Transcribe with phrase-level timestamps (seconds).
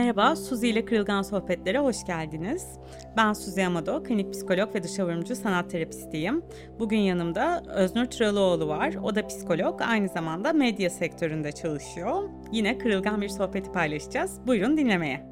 [0.00, 2.78] Merhaba, Suzi ile Kırılgan Sohbetlere hoş geldiniz.
[3.16, 6.44] Ben Suzi Amado, klinik psikolog ve dışavurumcu sanat terapistiyim.
[6.78, 8.94] Bugün yanımda Öznur Tralıoğlu var.
[8.94, 12.30] O da psikolog, aynı zamanda medya sektöründe çalışıyor.
[12.52, 14.46] Yine kırılgan bir sohbeti paylaşacağız.
[14.46, 15.26] Buyurun dinlemeye.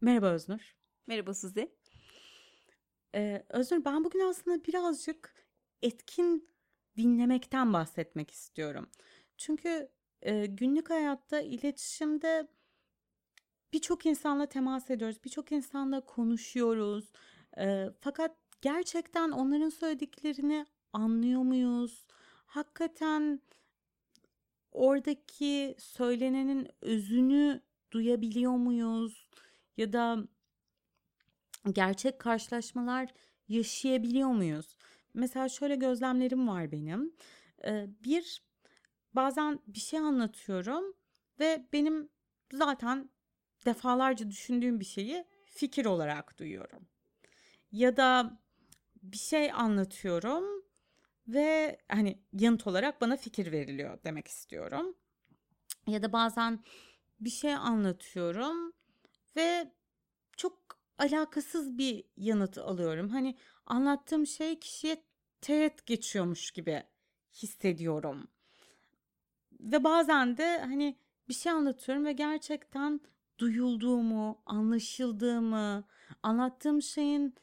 [0.00, 0.76] Merhaba Öznur.
[1.06, 1.72] Merhaba Suzi.
[3.14, 5.34] Ee, Öznur ben bugün aslında birazcık
[5.82, 6.50] etkin
[6.96, 8.88] dinlemekten bahsetmek istiyorum.
[9.40, 9.88] Çünkü
[10.22, 12.48] e, günlük hayatta iletişimde
[13.72, 17.12] birçok insanla temas ediyoruz, birçok insanla konuşuyoruz.
[17.58, 22.06] E, fakat gerçekten onların söylediklerini anlıyor muyuz?
[22.46, 23.40] Hakikaten
[24.72, 27.60] oradaki söylenenin özünü
[27.92, 29.28] duyabiliyor muyuz?
[29.76, 30.18] Ya da
[31.72, 33.08] gerçek karşılaşmalar
[33.48, 34.76] yaşayabiliyor muyuz?
[35.14, 37.14] Mesela şöyle gözlemlerim var benim.
[38.04, 38.49] Bir
[39.14, 40.94] bazen bir şey anlatıyorum
[41.40, 42.08] ve benim
[42.52, 43.10] zaten
[43.66, 46.88] defalarca düşündüğüm bir şeyi fikir olarak duyuyorum.
[47.72, 48.38] Ya da
[49.02, 50.44] bir şey anlatıyorum
[51.28, 54.94] ve hani yanıt olarak bana fikir veriliyor demek istiyorum.
[55.86, 56.64] Ya da bazen
[57.20, 58.72] bir şey anlatıyorum
[59.36, 59.72] ve
[60.36, 63.08] çok alakasız bir yanıt alıyorum.
[63.08, 65.04] Hani anlattığım şey kişiye
[65.40, 66.82] teğet geçiyormuş gibi
[67.32, 68.28] hissediyorum
[69.62, 70.96] ve bazen de hani
[71.28, 73.00] bir şey anlatıyorum ve gerçekten
[73.38, 75.84] duyulduğumu, anlaşıldığımı,
[76.22, 77.34] anlattığım şeyin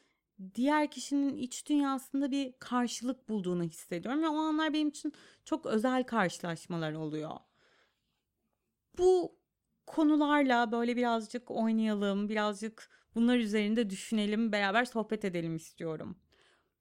[0.54, 5.12] diğer kişinin iç dünyasında bir karşılık bulduğunu hissediyorum ve o anlar benim için
[5.44, 7.30] çok özel karşılaşmalar oluyor.
[8.98, 9.38] Bu
[9.86, 16.18] konularla böyle birazcık oynayalım, birazcık bunlar üzerinde düşünelim, beraber sohbet edelim istiyorum.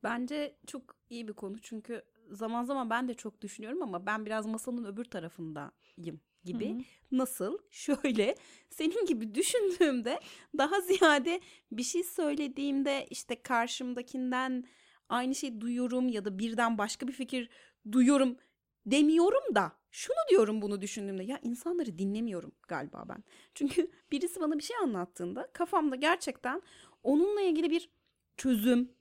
[0.03, 4.45] Bence çok iyi bir konu çünkü zaman zaman ben de çok düşünüyorum ama ben biraz
[4.45, 6.69] masanın öbür tarafındayım gibi.
[6.69, 6.81] Hı hı.
[7.11, 7.57] Nasıl?
[7.69, 8.35] Şöyle
[8.69, 10.19] senin gibi düşündüğümde
[10.57, 14.63] daha ziyade bir şey söylediğimde işte karşımdakinden
[15.09, 17.49] aynı şeyi duyuyorum ya da birden başka bir fikir
[17.91, 18.37] duyuyorum
[18.85, 23.23] demiyorum da şunu diyorum bunu düşündüğümde ya insanları dinlemiyorum galiba ben.
[23.53, 26.61] Çünkü birisi bana bir şey anlattığında kafamda gerçekten
[27.03, 27.89] onunla ilgili bir
[28.37, 28.96] çözüm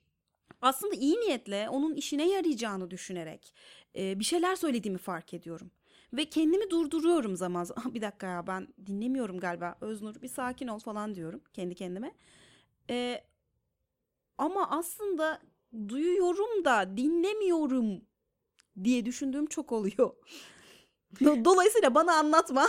[0.60, 3.54] aslında iyi niyetle onun işine yarayacağını düşünerek
[3.96, 5.70] e, bir şeyler söylediğimi fark ediyorum.
[6.12, 7.94] Ve kendimi durduruyorum zaman zaman.
[7.94, 9.74] Bir dakika ya ben dinlemiyorum galiba.
[9.80, 12.12] Öznur bir sakin ol falan diyorum kendi kendime.
[12.90, 13.24] E,
[14.38, 15.40] ama aslında
[15.88, 18.00] duyuyorum da dinlemiyorum
[18.84, 20.12] diye düşündüğüm çok oluyor.
[21.20, 22.68] Dolayısıyla bana anlatma.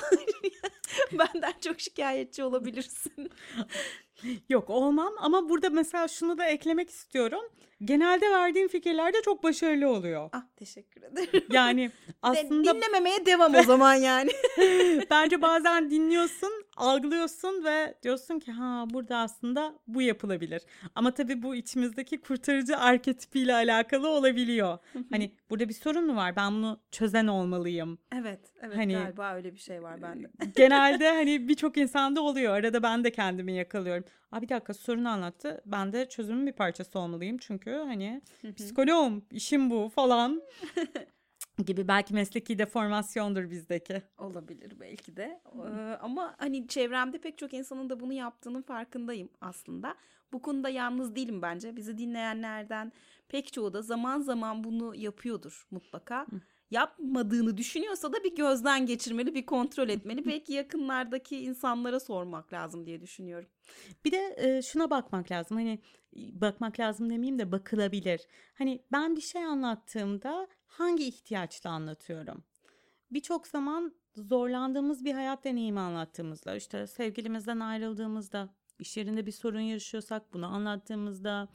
[1.12, 3.32] Benden çok şikayetçi olabilirsin.
[4.50, 7.42] Yok olmam ama burada mesela şunu da eklemek istiyorum.
[7.86, 10.30] Genelde verdiğim fikirler de çok başarılı oluyor.
[10.34, 11.46] Ah teşekkür ederim.
[11.52, 12.76] Yani aslında...
[12.76, 14.32] Dinlememeye devam o zaman yani.
[15.10, 20.62] Bence bazen dinliyorsun, algılıyorsun ve diyorsun ki ha burada aslında bu yapılabilir.
[20.96, 24.78] Ama tabii bu içimizdeki kurtarıcı arketipiyle alakalı olabiliyor.
[25.12, 26.36] hani burada bir sorun mu var?
[26.36, 27.98] Ben bunu çözen olmalıyım.
[28.16, 30.28] Evet, evet hani, galiba öyle bir şey var bende.
[30.56, 32.54] genelde hani birçok insanda oluyor.
[32.54, 34.04] Arada ben de kendimi yakalıyorum.
[34.32, 35.62] Aa bir dakika sorunu anlattı.
[35.66, 37.38] Ben de çözümün bir parçası olmalıyım.
[37.38, 38.22] Çünkü hani
[38.56, 40.42] psikoloğum, işim bu falan.
[41.66, 44.02] gibi belki mesleki deformasyondur bizdeki.
[44.18, 45.42] Olabilir belki de.
[45.56, 49.96] Ee, ama hani çevremde pek çok insanın da bunu yaptığının farkındayım aslında.
[50.34, 51.76] Bu konuda yalnız değilim bence.
[51.76, 52.92] Bizi dinleyenlerden
[53.30, 56.22] pek çoğu da zaman zaman bunu yapıyordur mutlaka.
[56.22, 56.42] Hı
[56.72, 60.26] yapmadığını düşünüyorsa da bir gözden geçirmeli, bir kontrol etmeli.
[60.26, 63.50] Belki yakınlardaki insanlara sormak lazım diye düşünüyorum.
[64.06, 65.58] Bir de e, şuna bakmak lazım.
[65.58, 65.80] Hani
[66.16, 68.22] bakmak lazım demeyeyim de bakılabilir.
[68.54, 72.44] Hani ben bir şey anlattığımda hangi ihtiyaçla anlatıyorum?
[73.12, 80.34] Birçok zaman zorlandığımız bir hayat deneyimi anlattığımızda, işte sevgilimizden ayrıldığımızda, iş yerinde bir sorun yaşıyorsak
[80.34, 81.48] bunu anlattığımızda,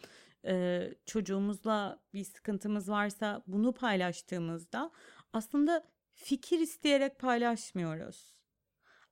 [1.06, 4.90] çocuğumuzla bir sıkıntımız varsa bunu paylaştığımızda
[5.32, 5.84] aslında
[6.14, 8.36] fikir isteyerek paylaşmıyoruz.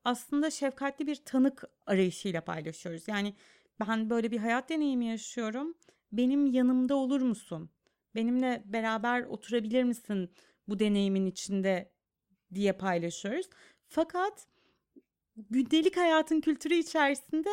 [0.04, 3.08] Aslında şefkatli bir tanık arayışıyla paylaşıyoruz.
[3.08, 3.34] Yani
[3.80, 5.74] ben böyle bir hayat deneyimi yaşıyorum.
[6.12, 7.70] Benim yanımda olur musun?
[8.14, 10.30] Benimle beraber oturabilir misin
[10.68, 11.92] bu deneyimin içinde
[12.54, 13.48] diye paylaşıyoruz.
[13.88, 14.46] Fakat
[15.36, 17.50] gündelik hayatın kültürü içerisinde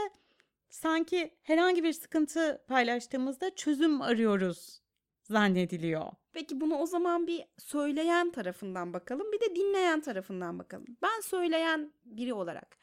[0.70, 4.82] sanki herhangi bir sıkıntı paylaştığımızda çözüm arıyoruz
[5.24, 6.12] zannediliyor.
[6.34, 10.98] Peki bunu o zaman bir söyleyen tarafından bakalım bir de dinleyen tarafından bakalım.
[11.02, 12.78] Ben söyleyen biri olarak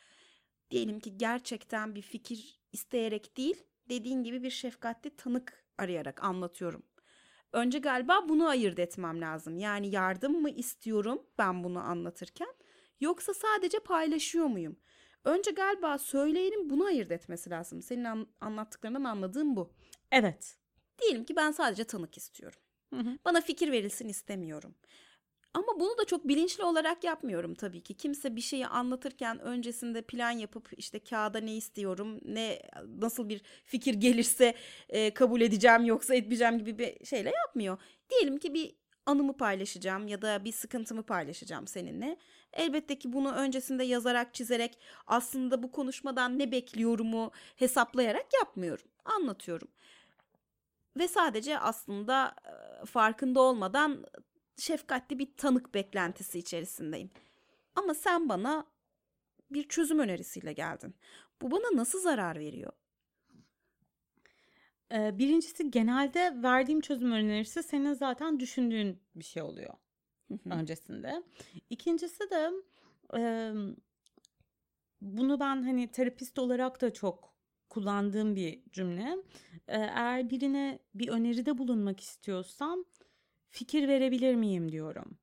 [0.71, 6.83] diyelim ki gerçekten bir fikir isteyerek değil dediğin gibi bir şefkatli tanık arayarak anlatıyorum.
[7.55, 9.59] Önce galiba bunu ayırt etmem lazım.
[9.59, 12.55] Yani yardım mı istiyorum ben bunu anlatırken
[13.01, 14.77] yoksa sadece paylaşıyor muyum?
[15.25, 17.83] Önce galiba söyleyenin bunu ayırt etmesi lazım.
[17.83, 19.73] Senin an- anlattıklarından anladığım bu.
[20.13, 20.57] Evet.
[21.03, 22.59] Diyelim ki ben sadece tanık istiyorum.
[22.95, 23.19] Hı hı.
[23.25, 24.75] Bana fikir verilsin istemiyorum.
[25.55, 27.95] Ama bunu da çok bilinçli olarak yapmıyorum tabii ki.
[27.95, 32.63] Kimse bir şeyi anlatırken öncesinde plan yapıp işte kağıda ne istiyorum, ne
[32.99, 34.55] nasıl bir fikir gelirse
[34.89, 37.79] e, kabul edeceğim yoksa etmeyeceğim gibi bir şeyle yapmıyor.
[38.11, 38.75] Diyelim ki bir
[39.07, 42.17] anımı paylaşacağım ya da bir sıkıntımı paylaşacağım seninle.
[42.53, 48.87] Elbette ki bunu öncesinde yazarak, çizerek aslında bu konuşmadan ne bekliyorumu hesaplayarak yapmıyorum.
[49.05, 49.69] Anlatıyorum.
[50.99, 52.35] Ve sadece aslında
[52.83, 54.05] e, farkında olmadan
[54.57, 57.11] şefkatli bir tanık beklentisi içerisindeyim.
[57.75, 58.67] Ama sen bana
[59.51, 60.95] bir çözüm önerisiyle geldin.
[61.43, 62.73] Bu bana nasıl zarar veriyor?
[64.93, 69.75] Ee, birincisi genelde verdiğim çözüm önerisi senin zaten düşündüğün bir şey oluyor
[70.51, 71.23] öncesinde.
[71.71, 72.51] İkincisi de
[73.17, 73.53] e,
[75.01, 77.35] bunu ben hani terapist olarak da çok
[77.69, 79.17] kullandığım bir cümle.
[79.69, 82.85] Eğer birine bir öneride bulunmak istiyorsam
[83.55, 85.19] fikir verebilir miyim diyorum.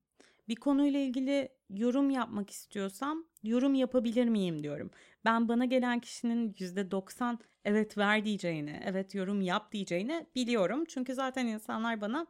[0.48, 4.92] Bir konuyla ilgili yorum yapmak istiyorsam yorum yapabilir miyim diyorum.
[5.26, 10.86] Ben bana gelen kişinin %90 evet ver diyeceğini, evet yorum yap diyeceğini biliyorum.
[10.86, 12.28] Çünkü zaten insanlar bana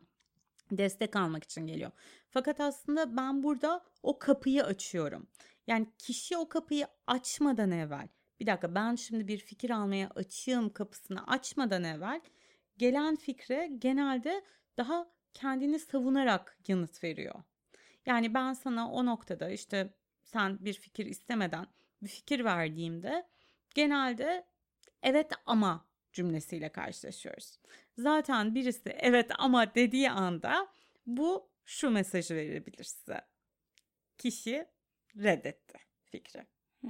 [0.72, 1.92] destek almak için geliyor.
[2.30, 5.28] Fakat aslında ben burada o kapıyı açıyorum.
[5.68, 8.08] Yani kişi o kapıyı açmadan evvel
[8.40, 12.22] bir dakika ben şimdi bir fikir almaya açığım kapısını açmadan evvel
[12.78, 14.44] gelen fikre genelde
[14.78, 17.44] daha kendini savunarak yanıt veriyor.
[18.06, 19.94] Yani ben sana o noktada işte
[20.24, 21.68] sen bir fikir istemeden
[22.02, 23.28] bir fikir verdiğimde
[23.76, 24.46] genelde
[25.04, 27.60] evet ama cümlesiyle karşılaşıyoruz.
[27.98, 30.68] Zaten birisi evet ama dediği anda
[31.06, 33.22] bu şu mesajı verebilir size.
[34.18, 34.66] Kişi
[35.16, 36.48] reddetti fikri.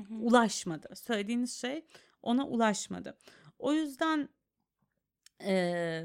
[0.09, 0.95] Ulaşmadı.
[0.95, 1.85] Söylediğiniz şey
[2.21, 3.17] ona ulaşmadı.
[3.59, 4.29] O yüzden
[5.43, 6.03] e,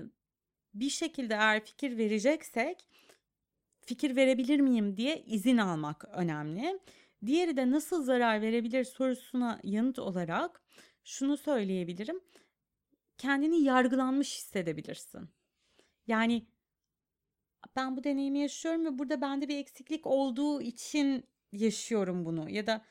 [0.81, 2.89] bir şekilde eğer fikir vereceksek
[3.87, 6.81] fikir verebilir miyim diye izin almak önemli.
[7.27, 10.63] Diğeri de nasıl zarar verebilir sorusuna yanıt olarak
[11.05, 12.21] şunu söyleyebilirim.
[13.19, 15.29] Kendini yargılanmış hissedebilirsin.
[16.07, 16.47] Yani
[17.77, 22.85] ben bu deneyimi yaşıyorum ve burada bende bir eksiklik olduğu için yaşıyorum bunu ya da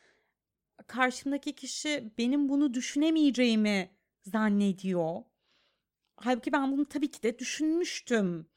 [0.87, 3.89] karşımdaki kişi benim bunu düşünemeyeceğimi
[4.23, 5.23] zannediyor.
[6.15, 8.47] Halbuki ben bunu tabii ki de düşünmüştüm.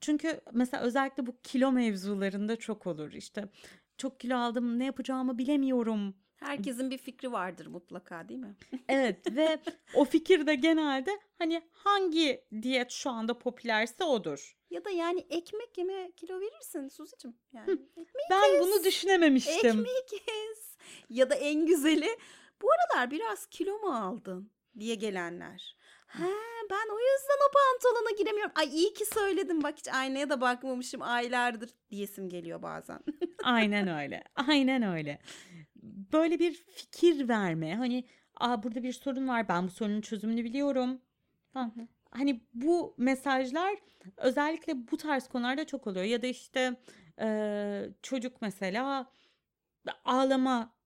[0.00, 3.12] Çünkü mesela özellikle bu kilo mevzularında çok olur.
[3.12, 3.48] İşte
[3.98, 6.14] çok kilo aldım ne yapacağımı bilemiyorum.
[6.36, 8.56] Herkesin bir fikri vardır mutlaka değil mi?
[8.88, 9.58] Evet ve
[9.94, 14.56] o fikir de genelde hani hangi diyet şu anda popülerse odur.
[14.70, 17.34] Ya da yani ekmek yeme kilo verirsin Suzi'cim.
[17.52, 19.80] Yani ekmeği Ben kes, bunu düşünememiştim.
[19.80, 20.76] Ekmeği kes.
[21.10, 22.08] Ya da en güzeli
[22.62, 25.76] bu aralar biraz kilo mu aldın diye gelenler.
[26.06, 28.52] He ben o yüzden o pantolona giremiyorum.
[28.54, 33.00] Ay iyi ki söyledim bak hiç aynaya da bakmamışım aylardır diyesim geliyor bazen.
[33.42, 34.24] Aynen öyle.
[34.48, 35.18] Aynen öyle.
[36.12, 37.74] Böyle bir fikir verme.
[37.74, 38.04] Hani
[38.40, 39.48] Aa, burada bir sorun var.
[39.48, 41.00] Ben bu sorunun çözümünü biliyorum.
[41.52, 41.88] Falan.
[42.10, 43.74] Hani bu mesajlar
[44.16, 46.04] özellikle bu tarz konularda çok oluyor.
[46.04, 46.76] Ya da işte
[47.20, 49.10] e, çocuk mesela
[50.04, 50.76] ağlama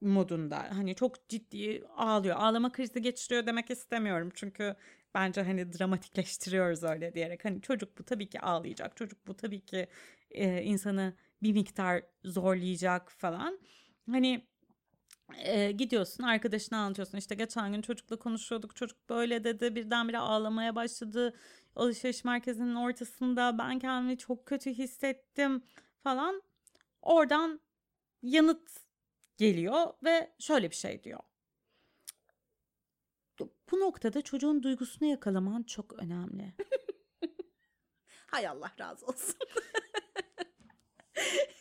[0.00, 2.36] modunda hani çok ciddi ağlıyor.
[2.36, 4.30] Ağlama krizi geçiriyor demek istemiyorum.
[4.34, 4.76] Çünkü
[5.14, 7.44] bence hani dramatikleştiriyoruz öyle diyerek.
[7.44, 8.96] Hani çocuk bu tabii ki ağlayacak.
[8.96, 9.86] Çocuk bu tabii ki
[10.30, 13.58] e, insanı bir miktar zorlayacak falan.
[14.10, 14.46] Hani
[15.38, 21.34] e, gidiyorsun arkadaşına anlatıyorsun işte geçen gün çocukla konuşuyorduk çocuk böyle dedi birdenbire ağlamaya başladı
[21.76, 25.62] alışveriş merkezinin ortasında ben kendimi çok kötü hissettim
[26.02, 26.42] falan
[27.02, 27.60] oradan
[28.22, 28.70] yanıt
[29.36, 31.20] geliyor ve şöyle bir şey diyor
[33.70, 36.54] bu noktada çocuğun duygusunu yakalaman çok önemli.
[38.26, 39.34] Hay Allah razı olsun.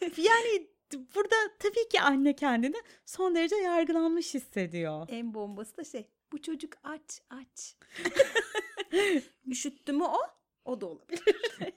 [0.17, 0.67] yani
[1.15, 5.05] burada tabii ki anne kendini son derece yargılanmış hissediyor.
[5.09, 7.75] En bombası da şey bu çocuk aç aç.
[9.47, 10.17] Üşüttü mü o?
[10.65, 11.23] O da olabilir.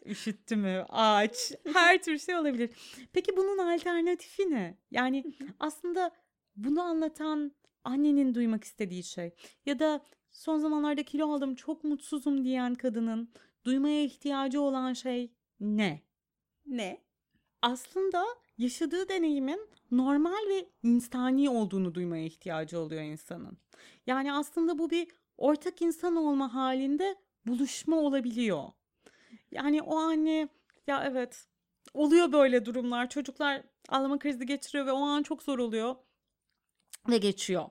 [0.06, 0.86] Üşüttü mü?
[0.88, 1.52] Aç.
[1.72, 2.70] Her tür şey olabilir.
[3.12, 4.78] Peki bunun alternatifi ne?
[4.90, 5.24] Yani
[5.60, 6.10] aslında
[6.56, 7.52] bunu anlatan
[7.84, 9.34] annenin duymak istediği şey
[9.66, 10.00] ya da
[10.30, 13.28] son zamanlarda kilo aldım çok mutsuzum diyen kadının
[13.64, 16.02] duymaya ihtiyacı olan şey ne?
[16.66, 17.04] Ne?
[17.62, 18.24] Aslında
[18.58, 23.58] yaşadığı deneyimin normal ve insani olduğunu duymaya ihtiyacı oluyor insanın.
[24.06, 28.64] Yani aslında bu bir ortak insan olma halinde buluşma olabiliyor.
[29.50, 30.48] Yani o anne
[30.86, 31.46] ya evet
[31.94, 33.10] oluyor böyle durumlar.
[33.10, 35.96] Çocuklar ağlama krizi geçiriyor ve o an çok zor oluyor
[37.08, 37.64] ve geçiyor.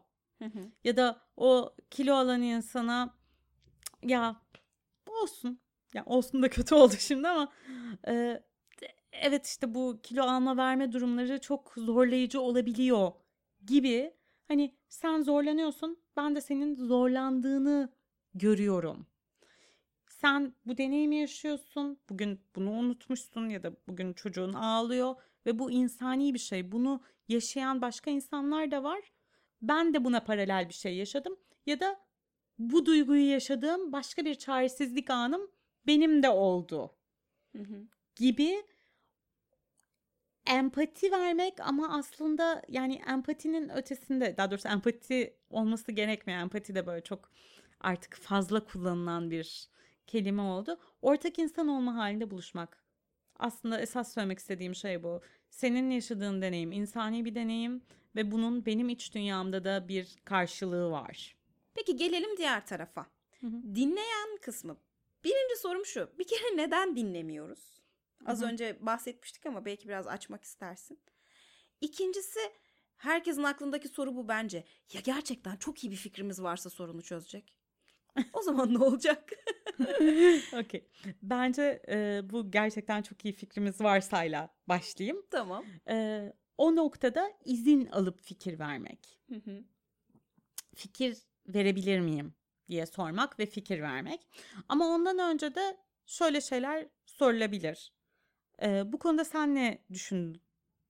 [0.84, 3.16] Ya da o kilo alan insana
[4.04, 4.42] ya
[5.08, 5.60] olsun.
[5.94, 7.52] Ya olsun da kötü oldu şimdi ama
[8.08, 8.44] e,
[9.12, 13.12] evet işte bu kilo alma verme durumları çok zorlayıcı olabiliyor
[13.66, 14.14] gibi.
[14.48, 17.90] Hani sen zorlanıyorsun ben de senin zorlandığını
[18.34, 19.08] görüyorum.
[20.08, 22.00] Sen bu deneyimi yaşıyorsun.
[22.10, 26.72] Bugün bunu unutmuşsun ya da bugün çocuğun ağlıyor ve bu insani bir şey.
[26.72, 29.12] Bunu yaşayan başka insanlar da var.
[29.64, 32.00] Ben de buna paralel bir şey yaşadım ya da
[32.60, 35.52] bu duyguyu yaşadığım başka bir çaresizlik anım
[35.88, 36.96] benim de oldu.
[38.16, 38.64] Gibi
[40.48, 46.40] empati vermek ama aslında yani empatinin ötesinde daha doğrusu empati olması gerekmiyor.
[46.40, 47.32] Empati de böyle çok
[47.80, 49.70] artık fazla kullanılan bir
[50.08, 50.80] kelime oldu.
[51.02, 52.84] Ortak insan olma halinde buluşmak.
[53.40, 55.22] Aslında esas söylemek istediğim şey bu.
[55.50, 57.82] Senin yaşadığın deneyim insani bir deneyim
[58.16, 61.36] ve bunun benim iç dünyamda da bir karşılığı var.
[61.74, 63.06] Peki gelelim diğer tarafa.
[63.42, 63.76] Hı hı.
[63.76, 64.78] Dinleyen kısmı.
[65.24, 66.10] Birinci sorum şu.
[66.20, 67.82] Bir kere neden dinlemiyoruz?
[68.26, 68.50] Az Hı hı.
[68.50, 71.00] önce bahsetmiştik ama belki biraz açmak istersin.
[71.82, 72.40] İkincisi
[72.98, 74.64] herkesin aklındaki soru bu bence.
[74.94, 77.56] Ya gerçekten çok iyi bir fikrimiz varsa sorunu çözecek.
[78.34, 79.30] O zaman ne olacak?
[80.54, 80.88] Okey.
[81.24, 85.26] Bence e, bu gerçekten çok iyi fikrimiz varsayla başlayayım.
[85.32, 85.66] tamam.
[85.90, 89.20] E, o noktada izin alıp fikir vermek.
[89.30, 89.64] Hı hı.
[90.76, 91.18] Fikir
[91.48, 92.34] verebilir miyim
[92.70, 94.28] diye sormak ve fikir vermek.
[94.70, 97.94] Ama ondan önce de şöyle şeyler sorulabilir.
[98.62, 100.42] E, bu konuda sen ne düşündün?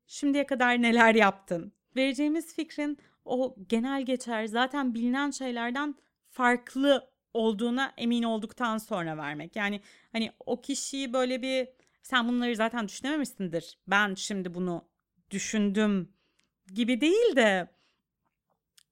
[0.08, 1.74] Şimdiye kadar neler yaptın?
[1.96, 5.96] Vereceğimiz fikrin o genel geçer zaten bilinen şeylerden
[6.30, 9.56] farklı olduğuna emin olduktan sonra vermek.
[9.56, 11.68] Yani hani o kişiyi böyle bir
[12.04, 13.78] sen bunları zaten düşünememişsindir.
[13.88, 14.86] Ben şimdi bunu
[15.34, 16.14] düşündüm
[16.74, 17.70] gibi değil de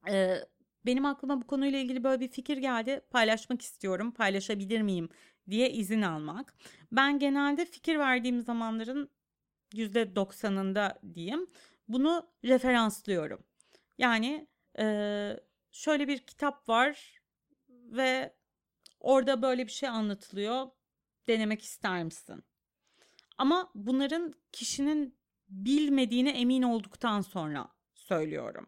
[0.10, 0.38] e,
[0.86, 3.01] benim aklıma bu konuyla ilgili böyle bir fikir geldi.
[3.12, 4.12] Paylaşmak istiyorum.
[4.12, 5.10] Paylaşabilir miyim
[5.50, 6.55] diye izin almak.
[6.91, 9.10] Ben genelde fikir verdiğim zamanların
[9.74, 11.48] %90'ında diyeyim.
[11.88, 13.43] Bunu referanslıyorum.
[13.98, 14.48] Yani
[14.79, 14.86] e,
[15.71, 17.21] şöyle bir kitap var
[17.69, 18.33] ve
[19.00, 20.67] orada böyle bir şey anlatılıyor.
[21.27, 22.43] Denemek ister misin?
[23.38, 25.20] Ama bunların kişinin
[25.51, 28.67] bilmediğine emin olduktan sonra söylüyorum.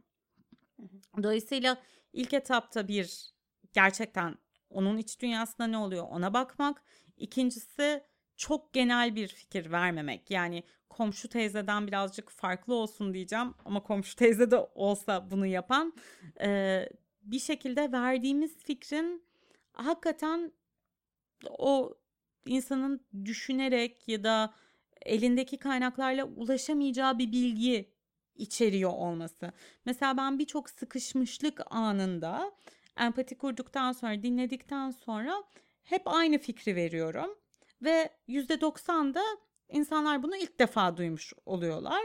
[1.24, 1.78] Dolayısıyla
[2.14, 3.34] ilk etapta bir
[3.74, 4.38] gerçekten
[4.70, 6.84] onun iç dünyasında ne oluyor ona bakmak.
[7.18, 8.04] İkincisi
[8.38, 10.32] çok genel bir fikir vermemek.
[10.32, 15.94] Yani komşu teyzeden birazcık farklı olsun diyeceğim ama komşu teyze de olsa bunu yapan
[16.42, 16.90] e,
[17.22, 19.24] bir şekilde verdiğimiz fikrin
[19.74, 20.52] hakikaten
[21.50, 21.94] o
[22.46, 24.54] insanın düşünerek ya da
[25.06, 27.94] elindeki kaynaklarla ulaşamayacağı bir bilgi
[28.36, 29.52] içeriyor olması.
[29.86, 32.52] Mesela ben birçok sıkışmışlık anında
[33.00, 35.44] empati kurduktan sonra dinledikten sonra
[35.84, 37.38] hep aynı fikri veriyorum
[37.82, 39.24] ve %90 da
[39.70, 42.02] insanlar bunu ilk defa duymuş oluyorlar.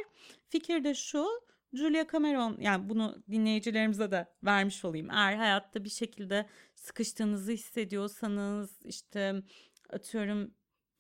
[0.49, 1.27] Fikir de şu
[1.73, 5.11] Julia Cameron yani bunu dinleyicilerimize de vermiş olayım.
[5.11, 9.43] Eğer hayatta bir şekilde sıkıştığınızı hissediyorsanız işte
[9.91, 10.55] atıyorum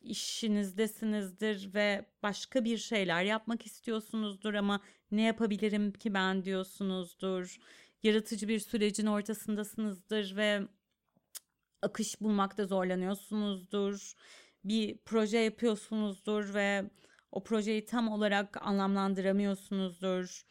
[0.08, 7.56] işinizdesinizdir ve başka bir şeyler yapmak istiyorsunuzdur ama ne yapabilirim ki ben diyorsunuzdur.
[8.02, 10.68] Yaratıcı bir sürecin ortasındasınızdır ve
[11.82, 14.14] akış bulmakta zorlanıyorsunuzdur.
[14.64, 16.90] Bir proje yapıyorsunuzdur ve
[17.32, 20.42] o projeyi tam olarak anlamlandıramıyorsunuzdur.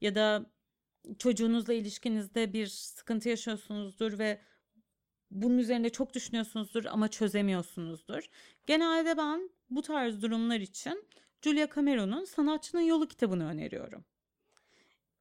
[0.00, 0.46] Ya da
[1.18, 4.40] çocuğunuzla ilişkinizde bir sıkıntı yaşıyorsunuzdur ve
[5.32, 8.22] bunun üzerinde çok düşünüyorsunuzdur ama çözemiyorsunuzdur.
[8.66, 11.04] Genelde ben bu tarz durumlar için
[11.42, 14.04] Julia Cameron'un Sanatçının Yolu kitabını öneriyorum.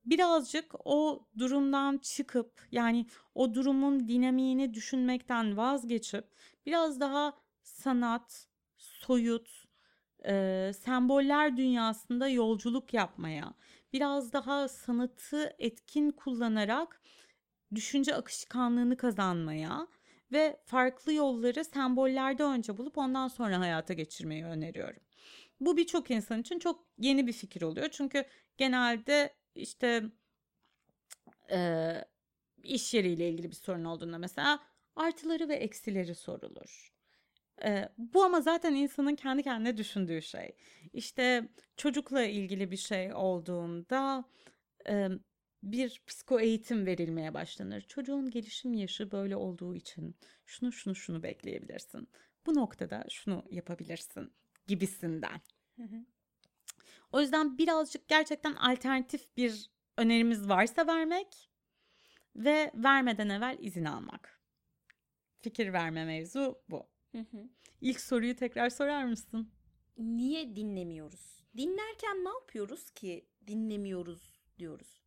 [0.06, 6.25] Birazcık o durumdan çıkıp yani o durumun dinamiğini düşünmekten vazgeçip
[6.65, 9.65] biraz daha sanat, soyut,
[10.25, 13.53] e, semboller dünyasında yolculuk yapmaya,
[13.94, 17.01] biraz daha sanatı etkin kullanarak
[17.75, 19.88] düşünce akışkanlığını kazanmaya
[20.31, 25.01] ve farklı yolları sembollerde önce bulup ondan sonra hayata geçirmeyi öneriyorum.
[25.59, 27.89] Bu birçok insan için çok yeni bir fikir oluyor.
[27.91, 28.25] Çünkü
[28.57, 30.03] genelde işte
[31.51, 31.91] e,
[32.63, 34.59] iş yeriyle ilgili bir sorun olduğunda mesela
[34.95, 36.93] artıları ve eksileri sorulur.
[37.63, 40.55] E, bu ama zaten insanın kendi kendine düşündüğü şey.
[40.93, 44.25] İşte çocukla ilgili bir şey olduğunda
[44.89, 45.07] e,
[45.63, 47.82] bir psiko eğitim verilmeye başlanır.
[47.82, 50.15] Çocuğun gelişim yaşı böyle olduğu için
[50.46, 52.10] şunu şunu şunu bekleyebilirsin.
[52.46, 54.34] Bu noktada şunu yapabilirsin
[54.68, 55.41] gibisinden.
[55.75, 56.06] Hı hı.
[57.12, 61.50] O yüzden birazcık gerçekten alternatif bir önerimiz varsa vermek
[62.36, 64.41] ve vermeden evvel izin almak.
[65.41, 66.89] Fikir verme mevzu bu.
[67.12, 67.50] Hı hı.
[67.82, 69.51] İlk soruyu tekrar sorar mısın?
[69.98, 71.44] Niye dinlemiyoruz?
[71.58, 75.00] Dinlerken ne yapıyoruz ki dinlemiyoruz diyoruz?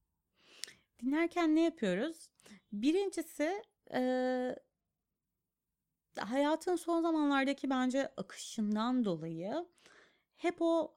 [1.03, 2.29] Dinlerken ne yapıyoruz?
[2.73, 4.57] Birincisi e,
[6.19, 9.67] hayatın son zamanlardaki bence akışından dolayı
[10.37, 10.97] hep o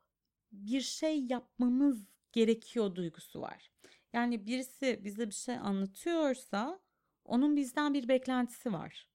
[0.52, 3.72] bir şey yapmamız gerekiyor duygusu var.
[4.14, 6.80] Yani birisi bize bir şey anlatıyorsa
[7.26, 9.10] onun bizden bir beklentisi var.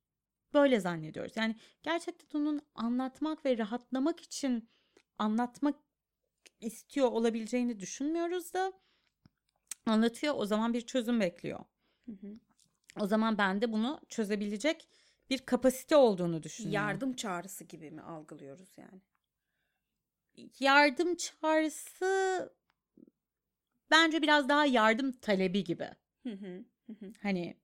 [0.55, 1.37] Böyle zannediyoruz.
[1.37, 4.69] Yani gerçekten onun anlatmak ve rahatlamak için
[5.19, 5.77] anlatmak
[6.61, 8.73] istiyor olabileceğini düşünmüyoruz da
[9.87, 11.65] anlatıyor o zaman bir çözüm bekliyor.
[12.07, 12.39] Hı hı.
[13.01, 14.89] O zaman ben de bunu çözebilecek
[15.31, 16.89] bir kapasite olduğunu düşünüyorum.
[16.89, 19.01] Yardım çağrısı gibi mi algılıyoruz yani?
[20.61, 22.53] Yardım çağrısı
[23.91, 25.91] bence biraz daha yardım talebi gibi.
[26.23, 26.65] Hı hı.
[26.87, 27.13] Hı hı.
[27.23, 27.57] Hani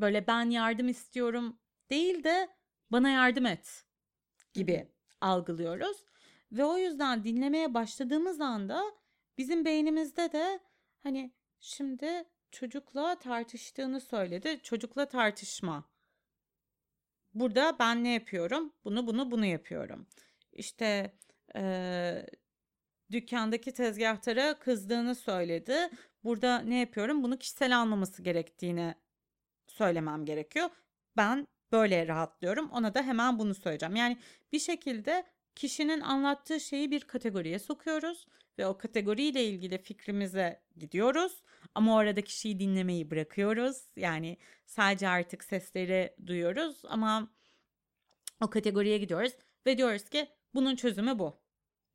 [0.00, 1.58] böyle ben yardım istiyorum
[1.90, 2.48] değil de
[2.92, 3.84] bana yardım et
[4.52, 4.88] gibi
[5.20, 6.04] algılıyoruz.
[6.52, 8.82] Ve o yüzden dinlemeye başladığımız anda
[9.38, 10.60] bizim beynimizde de
[11.02, 14.60] hani şimdi çocukla tartıştığını söyledi.
[14.62, 15.84] Çocukla tartışma.
[17.34, 18.72] Burada ben ne yapıyorum?
[18.84, 20.06] Bunu bunu bunu yapıyorum.
[20.52, 21.14] İşte
[21.54, 22.26] eee,
[23.10, 25.90] dükkandaki tezgahtara kızdığını söyledi.
[26.24, 27.22] Burada ne yapıyorum?
[27.22, 28.94] Bunu kişisel almaması gerektiğini
[29.66, 30.70] söylemem gerekiyor.
[31.16, 32.70] Ben böyle rahatlıyorum.
[32.70, 33.96] Ona da hemen bunu söyleyeceğim.
[33.96, 34.18] Yani
[34.52, 38.26] bir şekilde kişinin anlattığı şeyi bir kategoriye sokuyoruz
[38.58, 41.42] ve o kategoriyle ilgili fikrimize gidiyoruz.
[41.74, 43.84] Ama o arada kişiyi dinlemeyi bırakıyoruz.
[43.96, 47.32] Yani sadece artık sesleri duyuyoruz ama
[48.40, 49.32] o kategoriye gidiyoruz
[49.66, 51.40] ve diyoruz ki bunun çözümü bu.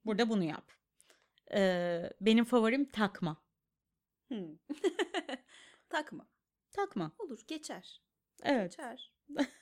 [0.06, 0.72] Burada bunu yap.
[1.54, 3.44] Ee, benim favorim takma.
[4.32, 4.58] Hı.
[5.90, 6.28] Takma.
[6.72, 7.12] Takma.
[7.20, 8.02] Olur geçer.
[8.44, 8.72] Evet.
[8.72, 9.12] Geçer.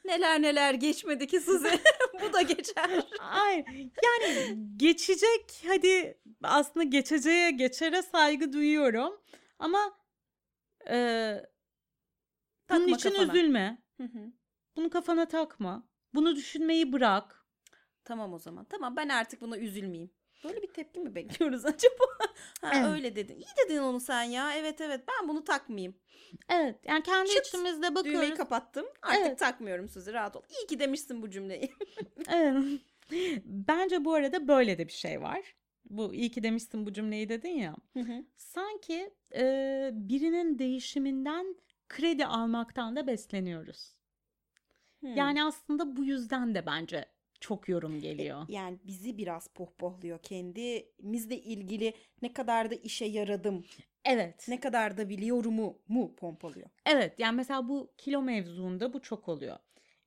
[0.06, 1.80] neler neler geçmedi ki size.
[2.22, 3.06] Bu da geçer.
[3.20, 3.66] Ay
[4.06, 9.22] yani geçecek hadi aslında geçeceğe geçere saygı duyuyorum
[9.60, 9.98] ama
[10.90, 10.96] e,
[12.70, 13.34] bunun Takma için kafana.
[13.34, 13.84] üzülme.
[13.98, 14.32] Hı hı.
[14.76, 15.88] Bunu kafana takma.
[16.14, 17.46] Bunu düşünmeyi bırak.
[18.04, 18.66] tamam o zaman.
[18.66, 20.12] Tamam ben artık buna üzülmeyeyim.
[20.44, 22.04] Böyle bir tepki mi bekliyoruz acaba?
[22.62, 22.86] ha, Evet.
[22.86, 23.36] Öyle dedin.
[23.40, 24.54] İyi dedin onu sen ya.
[24.58, 25.96] Evet evet ben bunu takmayayım.
[26.50, 28.38] Evet yani kendi Çıt, içimizde Düğmeyi bakıyoruz.
[28.38, 28.86] kapattım.
[29.02, 29.40] Artık Evet.
[29.40, 30.42] takmıyorum sizi rahat ol.
[30.60, 31.72] İyi ki demişsin bu cümleyi.
[32.30, 32.64] Evet.
[33.46, 35.56] Bence bu arada böyle de bir şey var.
[35.90, 37.76] Bu iyi ki demişsin bu cümleyi dedin ya.
[37.94, 38.26] Hı hı.
[38.38, 41.56] Sanki e, birinin değişiminden
[41.90, 43.96] kredi almaktan da besleniyoruz.
[45.00, 45.16] Hmm.
[45.16, 47.06] Yani aslında bu yüzden de bence
[47.44, 48.46] çok yorum geliyor.
[48.50, 50.20] yani bizi biraz pohpohluyor.
[50.22, 53.66] Kendimizle ilgili ne kadar da işe yaradım,
[54.06, 54.46] Evet.
[54.48, 56.70] ne kadar da biliyorumu mu pompalıyor.
[56.86, 59.58] Evet yani mesela bu kilo mevzuunda bu çok oluyor.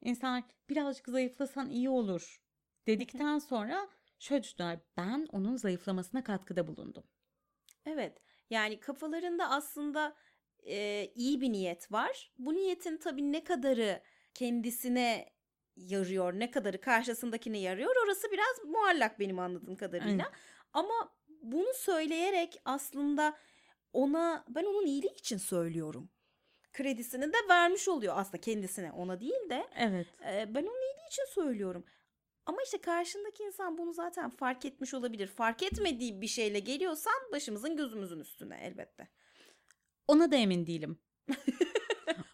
[0.03, 2.42] İnsanlar birazcık zayıflasan iyi olur
[2.87, 4.81] dedikten sonra şöyle düşünüyorlar.
[4.96, 7.05] Ben onun zayıflamasına katkıda bulundum.
[7.87, 8.22] Evet.
[8.51, 10.16] Yani kafalarında aslında
[10.66, 12.33] e, iyi bir niyet var.
[12.38, 14.03] Bu niyetin tabii ne kadarı
[14.35, 15.36] kendisine
[15.76, 20.10] yarıyor, ne kadarı karşısındakine yarıyor orası biraz muallak benim anladığım kadarıyla.
[20.24, 20.26] Aynen.
[20.72, 23.36] Ama bunu söyleyerek aslında
[23.92, 26.10] ona ben onun iyiliği için söylüyorum.
[26.72, 30.06] Kredisini de vermiş oluyor aslında kendisine ona değil de Evet.
[30.30, 31.84] e, ben onun iyiliği için söylüyorum.
[32.46, 35.26] Ama işte karşındaki insan bunu zaten fark etmiş olabilir.
[35.26, 39.08] Fark etmediği bir şeyle geliyorsan başımızın gözümüzün üstüne elbette.
[40.08, 40.98] Ona da emin değilim.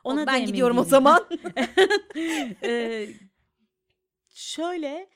[0.05, 0.91] O, da ben emin gidiyorum o değilim.
[0.91, 1.29] zaman.
[2.63, 3.09] Ee,
[4.33, 5.09] şöyle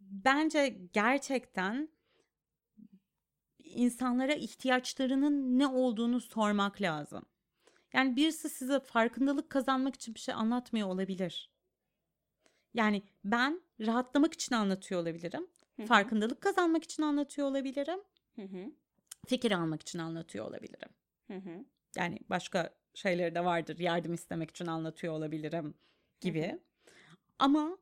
[0.00, 1.88] bence gerçekten
[3.64, 7.22] insanlara ihtiyaçlarının ne olduğunu sormak lazım.
[7.92, 11.50] Yani birisi size farkındalık kazanmak için bir şey anlatmıyor olabilir.
[12.74, 15.46] Yani ben rahatlamak için anlatıyor olabilirim.
[15.76, 15.86] Hı hı.
[15.86, 18.00] Farkındalık kazanmak için anlatıyor olabilirim.
[18.36, 18.72] Hı hı,
[19.26, 20.88] Fikir almak için anlatıyor olabilirim.
[21.26, 21.64] hı hı.
[21.96, 23.78] Yani başka şeyleri de vardır.
[23.78, 25.74] Yardım istemek için anlatıyor olabilirim
[26.20, 26.60] gibi.
[27.38, 27.78] Ama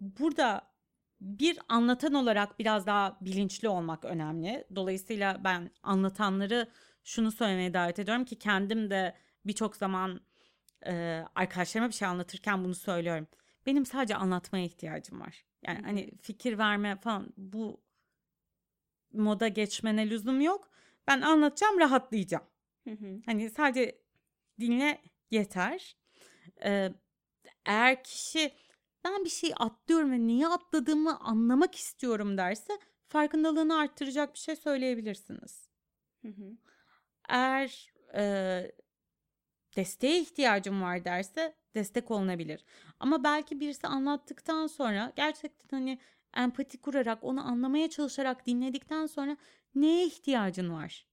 [0.00, 0.76] burada
[1.20, 4.64] bir anlatan olarak biraz daha bilinçli olmak önemli.
[4.74, 6.70] Dolayısıyla ben anlatanları
[7.04, 10.20] şunu söylemeye davet ediyorum ki kendim de birçok zaman
[10.86, 13.26] e, arkadaşlarıma bir şey anlatırken bunu söylüyorum.
[13.66, 15.44] Benim sadece anlatmaya ihtiyacım var.
[15.62, 17.80] Yani hani fikir verme falan bu
[19.12, 20.70] moda geçmene lüzum yok.
[21.06, 22.44] Ben anlatacağım, rahatlayacağım.
[22.84, 23.20] Hı hı.
[23.26, 23.98] Hani sadece
[24.60, 25.96] dinle yeter.
[26.64, 26.92] Ee,
[27.66, 28.52] eğer kişi
[29.06, 35.68] ben bir şey atlıyorum ve niye atladığımı anlamak istiyorum derse farkındalığını arttıracak bir şey söyleyebilirsiniz.
[36.22, 36.56] Hı hı.
[37.28, 38.72] Eğer e,
[39.76, 42.64] desteğe ihtiyacım var derse destek olunabilir.
[43.00, 45.98] Ama belki birisi anlattıktan sonra gerçekten hani
[46.36, 49.36] empati kurarak onu anlamaya çalışarak dinledikten sonra
[49.74, 51.06] neye ihtiyacın var?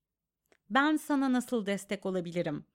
[0.70, 2.66] Ben sana nasıl destek olabilirim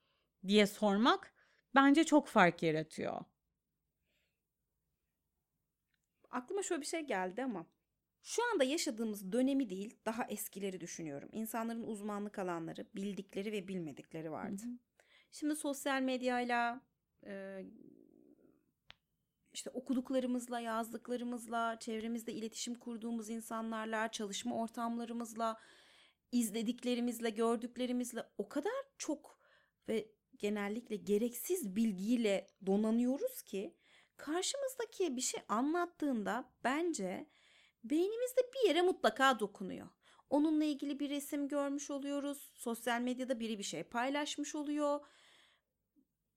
[0.47, 1.33] diye sormak
[1.75, 3.25] bence çok fark yaratıyor.
[6.31, 7.67] Aklıma şöyle bir şey geldi ama
[8.23, 11.29] şu anda yaşadığımız dönemi değil, daha eskileri düşünüyorum.
[11.33, 14.63] İnsanların uzmanlık alanları, bildikleri ve bilmedikleri vardı.
[14.63, 14.79] Hı hı.
[15.33, 16.81] Şimdi sosyal medyayla
[17.27, 17.65] e,
[19.53, 25.57] işte okuduklarımızla, yazdıklarımızla, çevremizde iletişim kurduğumuz insanlarla, çalışma ortamlarımızla,
[26.33, 29.39] izlediklerimizle, gördüklerimizle o kadar çok
[29.89, 33.75] ve genellikle gereksiz bilgiyle donanıyoruz ki
[34.19, 37.27] karşımızdaki bir şey anlattığında bence
[37.85, 39.89] beynimizde bir yere mutlaka dokunuyor.
[40.31, 42.53] Onunla ilgili bir resim görmüş oluyoruz.
[42.55, 45.01] Sosyal medyada biri bir şey paylaşmış oluyor.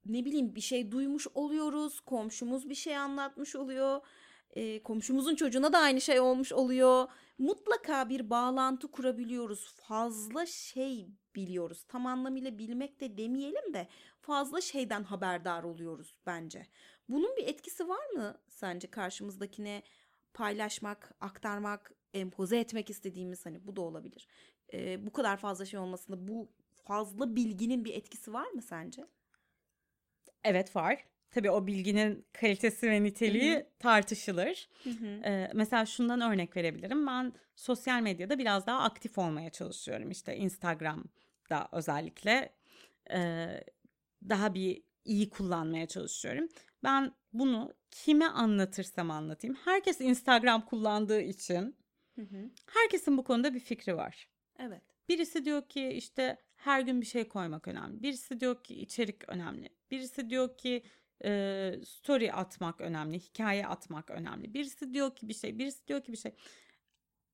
[0.05, 1.99] Ne bileyim bir şey duymuş oluyoruz.
[1.99, 4.01] Komşumuz bir şey anlatmış oluyor.
[4.49, 7.07] E, komşumuzun çocuğuna da aynı şey olmuş oluyor.
[7.37, 9.75] Mutlaka bir bağlantı kurabiliyoruz.
[9.75, 11.85] Fazla şey biliyoruz.
[11.87, 13.87] Tam anlamıyla bilmek de demeyelim de
[14.21, 16.67] fazla şeyden haberdar oluyoruz bence.
[17.11, 19.83] Bunun bir etkisi var mı sence karşımızdakine
[20.33, 24.27] paylaşmak, aktarmak, empoze etmek istediğimiz hani bu da olabilir.
[24.73, 26.49] Ee, bu kadar fazla şey olmasında bu
[26.83, 29.05] fazla bilginin bir etkisi var mı sence?
[30.43, 31.05] Evet var.
[31.31, 33.65] Tabii o bilginin kalitesi ve niteliği Hı hı.
[33.79, 34.69] tartışılır.
[34.83, 35.21] Hı hı.
[35.25, 37.07] Ee, mesela şundan örnek verebilirim.
[37.07, 40.11] Ben sosyal medyada biraz daha aktif olmaya çalışıyorum.
[40.11, 42.53] İşte Instagram'da özellikle
[43.11, 43.47] e,
[44.29, 46.47] daha bir iyi kullanmaya çalışıyorum.
[46.83, 49.55] Ben bunu kime anlatırsam anlatayım.
[49.65, 51.75] Herkes Instagram kullandığı için
[52.15, 52.49] Hı hı.
[52.65, 54.27] herkesin bu konuda bir fikri var.
[54.59, 54.81] Evet.
[55.09, 58.03] Birisi diyor ki işte her gün bir şey koymak önemli.
[58.03, 59.69] Birisi diyor ki içerik önemli.
[59.91, 60.83] Birisi diyor ki
[61.23, 64.53] e, story atmak önemli, hikaye atmak önemli.
[64.53, 66.31] Birisi diyor ki bir şey, birisi diyor ki bir şey.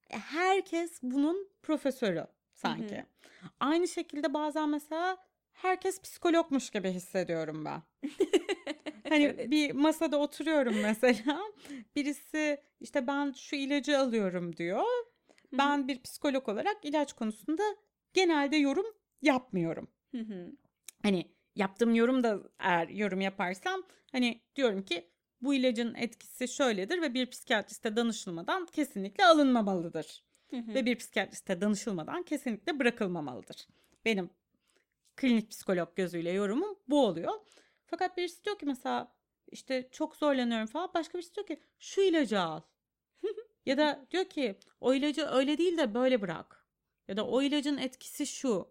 [0.10, 2.96] E, Herkes bunun profesörü sanki.
[2.96, 3.50] Hı hı.
[3.60, 5.18] Aynı şekilde bazen mesela
[5.54, 7.82] herkes psikologmuş gibi hissediyorum ben.
[9.10, 9.52] Hani Evet.
[9.52, 11.40] bir masada oturuyorum mesela.
[11.96, 14.84] Birisi işte ben şu ilacı alıyorum diyor.
[15.54, 17.64] Ben bir psikolog olarak ilaç konusunda
[18.14, 18.86] genelde yorum
[19.22, 19.88] yapmıyorum.
[20.12, 20.52] Hı hı.
[21.04, 25.08] Hani yaptığım yorum da eğer yorum yaparsam hani diyorum ki
[25.42, 30.24] bu ilacın etkisi şöyledir ve bir psikiyatriste danışılmadan kesinlikle alınmamalıdır.
[30.50, 30.74] Hı hı.
[30.74, 33.68] Ve bir psikiyatriste danışılmadan kesinlikle bırakılmamalıdır.
[34.06, 34.30] Benim
[35.16, 37.34] klinik psikolog gözüyle yorumum bu oluyor.
[37.88, 39.16] Fakat birisi diyor ki mesela
[39.52, 40.92] işte çok zorlanıyorum falan.
[40.94, 42.62] Başka birisi diyor ki şu ilacı al.
[43.66, 46.68] ya da diyor ki o ilacı öyle değil de böyle bırak.
[47.08, 48.68] Ya da o ilacın etkisi şu.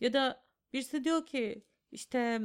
[0.00, 2.40] Ya da birisi diyor ki işte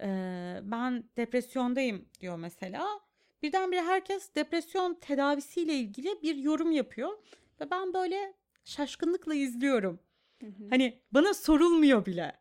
[0.00, 3.00] eee, ben depresyondayım diyor mesela.
[3.42, 7.18] Birdenbire herkes depresyon tedavisiyle ilgili bir yorum yapıyor.
[7.60, 10.00] Ve ben böyle şaşkınlıkla izliyorum.
[10.40, 10.68] Hı hı.
[10.70, 12.40] Hani bana sorulmuyor bile.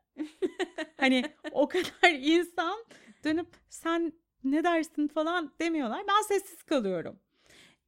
[0.98, 2.86] hani o kadar insan
[3.24, 6.04] dönüp sen ne dersin falan demiyorlar.
[6.08, 7.20] Ben sessiz kalıyorum.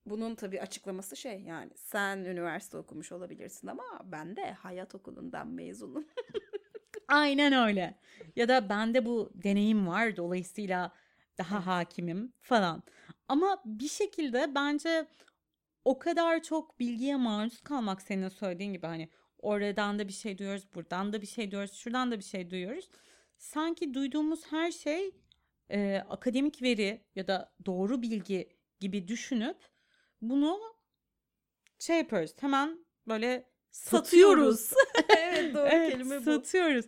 [0.05, 6.07] Bunun tabii açıklaması şey yani sen üniversite okumuş olabilirsin ama ben de hayat okulundan mezunum.
[7.07, 7.99] Aynen öyle.
[8.35, 10.91] Ya da bende bu deneyim var dolayısıyla
[11.37, 12.83] daha hakimim falan.
[13.27, 15.07] Ama bir şekilde bence
[15.85, 20.75] o kadar çok bilgiye maruz kalmak senin söylediğin gibi hani oradan da bir şey duyuyoruz,
[20.75, 22.89] buradan da bir şey duyuyoruz, şuradan da bir şey duyuyoruz.
[23.37, 25.11] Sanki duyduğumuz her şey
[25.71, 29.57] e, akademik veri ya da doğru bilgi gibi düşünüp
[30.21, 30.59] bunu
[31.79, 32.33] şey yapıyoruz.
[32.39, 34.73] Hemen böyle satıyoruz.
[35.17, 36.23] evet doğru Evet, kelime bu.
[36.23, 36.85] satıyoruz.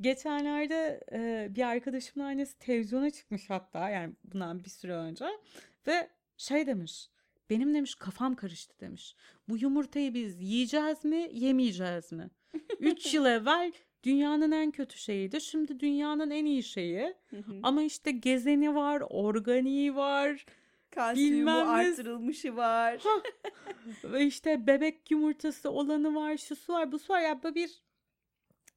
[0.00, 5.24] Geçenlerde e, bir arkadaşımın annesi televizyona çıkmış hatta yani bundan bir süre önce
[5.86, 7.08] ve şey demiş
[7.50, 9.16] benim demiş kafam karıştı demiş.
[9.48, 12.30] Bu yumurtayı biz yiyeceğiz mi yemeyeceğiz mi?
[12.80, 13.72] 3 yıl evvel
[14.04, 17.60] dünyanın en kötü şeyiydi şimdi dünyanın en iyi şeyi Hı hı.
[17.62, 20.46] ama işte gezeni var organiği var
[20.90, 23.02] Kalsiyumu bilmem var.
[24.04, 27.82] ve işte bebek yumurtası olanı var şusu var busu var ya böyle bir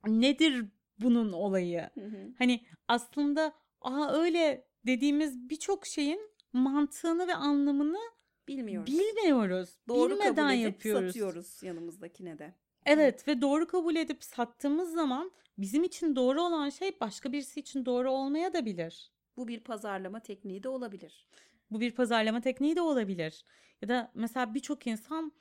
[0.08, 0.66] nedir
[1.00, 1.90] bunun olayı?
[1.94, 2.34] Hı hı.
[2.38, 6.20] Hani aslında aa öyle dediğimiz birçok şeyin
[6.54, 8.00] mantığını ve anlamını
[8.48, 8.94] Bilmiyoruz.
[8.94, 9.70] bilmiyoruz.
[9.88, 11.08] Doğru Bilmeden kabul edip yapıyoruz.
[11.08, 12.54] satıyoruz yanımızdakine de.
[12.88, 17.86] Evet ve doğru kabul edip sattığımız zaman bizim için doğru olan şey başka birisi için
[17.86, 19.12] doğru olmaya da bilir.
[19.38, 21.28] Bu bir pazarlama tekniği de olabilir.
[21.72, 23.44] Bu bir pazarlama tekniği de olabilir.
[23.82, 25.32] Ya da mesela birçok insan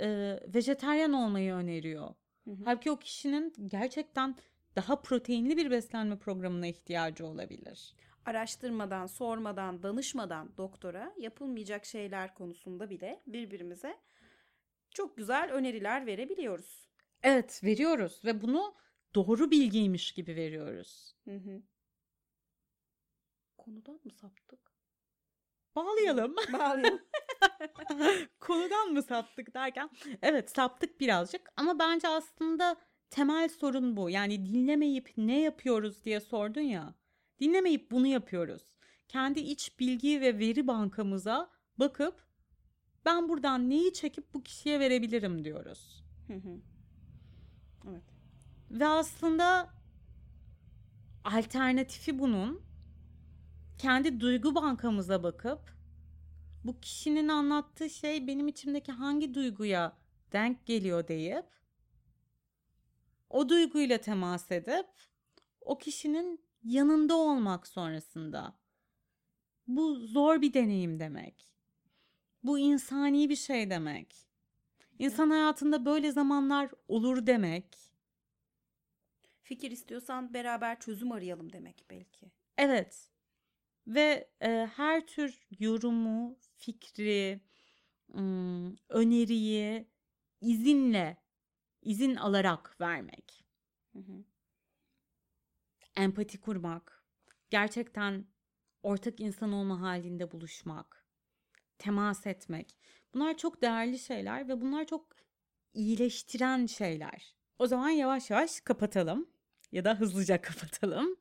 [0.00, 2.14] e, vejeteryan olmayı öneriyor.
[2.44, 2.56] Hı hı.
[2.64, 4.36] Halbuki o kişinin gerçekten
[4.76, 7.94] daha proteinli bir beslenme programına ihtiyacı olabilir.
[8.26, 13.96] Araştırmadan, sormadan, danışmadan doktora yapılmayacak şeyler konusunda bile birbirimize
[14.90, 16.84] çok güzel öneriler verebiliyoruz.
[17.24, 18.74] Evet veriyoruz ve bunu
[19.14, 21.14] doğru bilgiymiş gibi veriyoruz.
[21.24, 21.62] Hı hı.
[23.58, 24.60] Konudan mı saptık?
[25.76, 26.36] Bağlayalım.
[26.52, 27.00] Bağlayalım.
[28.40, 29.90] Konudan mı saptık derken
[30.22, 32.76] evet saptık birazcık ama bence aslında
[33.10, 34.10] temel sorun bu.
[34.10, 36.94] Yani dinlemeyip ne yapıyoruz diye sordun ya.
[37.40, 38.62] Dinlemeyip bunu yapıyoruz.
[39.08, 42.24] Kendi iç bilgi ve veri bankamıza bakıp
[43.04, 46.04] ben buradan neyi çekip bu kişiye verebilirim diyoruz.
[46.26, 46.60] Hı hı.
[47.88, 48.02] Evet.
[48.70, 49.70] Ve aslında
[51.24, 52.62] alternatifi bunun
[53.78, 55.74] kendi duygu bankamıza bakıp
[56.64, 59.96] bu kişinin anlattığı şey benim içimdeki hangi duyguya
[60.32, 61.46] denk geliyor deyip
[63.30, 64.86] o duyguyla temas edip
[65.60, 68.58] o kişinin yanında olmak sonrasında.
[69.66, 71.52] Bu zor bir deneyim demek.
[72.42, 74.26] Bu insani bir şey demek.
[74.98, 77.78] İnsan hayatında böyle zamanlar olur demek.
[79.42, 82.30] Fikir istiyorsan beraber çözüm arayalım demek belki.
[82.58, 83.10] Evet.
[83.86, 87.40] Ve e, her tür yorumu, fikri,
[88.14, 89.88] ım, öneriyi
[90.40, 91.16] izinle,
[91.82, 93.44] izin alarak vermek.
[93.92, 94.24] Hı hı.
[95.96, 97.04] Empati kurmak,
[97.50, 98.26] gerçekten
[98.82, 101.03] ortak insan olma halinde buluşmak,
[101.78, 102.78] temas etmek.
[103.14, 105.06] Bunlar çok değerli şeyler ve bunlar çok
[105.74, 107.34] iyileştiren şeyler.
[107.58, 109.28] O zaman yavaş yavaş kapatalım
[109.72, 111.16] ya da hızlıca kapatalım.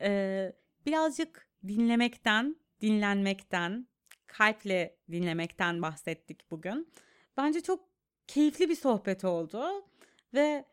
[0.00, 0.52] Ee,
[0.86, 3.88] birazcık dinlemekten, dinlenmekten,
[4.26, 6.92] kalple dinlemekten bahsettik bugün.
[7.36, 7.88] Bence çok
[8.26, 9.88] keyifli bir sohbet oldu
[10.34, 10.64] ve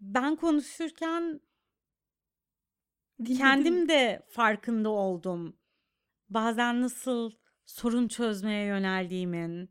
[0.00, 1.40] ben konuşurken
[3.38, 5.56] kendim de farkında oldum.
[6.28, 7.32] Bazen nasıl
[7.64, 9.70] sorun çözmeye yöneldiğimin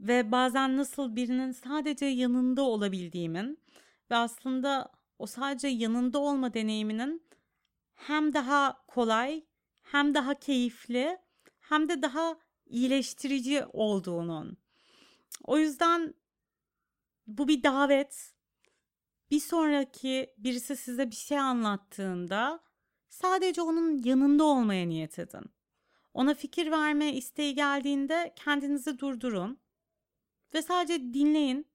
[0.00, 3.58] ve bazen nasıl birinin sadece yanında olabildiğimin
[4.10, 7.22] ve aslında o sadece yanında olma deneyiminin
[7.94, 9.44] hem daha kolay
[9.82, 11.18] hem daha keyifli
[11.60, 14.56] hem de daha iyileştirici olduğunun.
[15.44, 16.14] O yüzden
[17.26, 18.34] bu bir davet.
[19.30, 22.60] Bir sonraki birisi size bir şey anlattığında
[23.08, 25.44] sadece onun yanında olmaya niyet edin.
[26.14, 29.58] Ona fikir verme isteği geldiğinde kendinizi durdurun
[30.54, 31.66] ve sadece dinleyin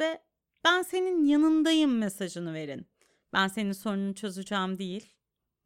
[0.00, 0.22] ve
[0.64, 2.86] ben senin yanındayım mesajını verin.
[3.32, 5.12] Ben senin sorununu çözeceğim değil.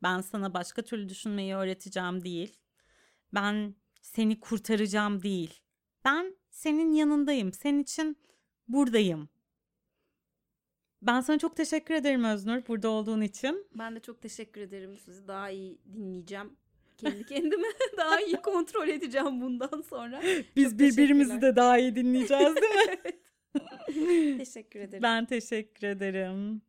[0.02, 2.56] Ben sana başka türlü düşünmeyi öğreteceğim değil.
[3.34, 5.62] Ben seni kurtaracağım değil.
[6.04, 7.52] Ben senin yanındayım.
[7.52, 8.16] Senin için
[8.68, 9.28] buradayım.
[11.02, 13.66] Ben sana çok teşekkür ederim Öznur burada olduğun için.
[13.74, 14.96] Ben de çok teşekkür ederim.
[14.98, 16.56] Sizi daha iyi dinleyeceğim.
[17.00, 20.22] Kendi kendime daha iyi kontrol edeceğim bundan sonra.
[20.56, 24.38] Biz Çok birbirimizi de daha iyi dinleyeceğiz değil mi?
[24.38, 25.02] Teşekkür ederim.
[25.02, 26.62] ben teşekkür ederim.